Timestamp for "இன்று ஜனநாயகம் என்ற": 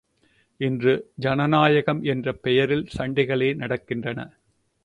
0.59-2.33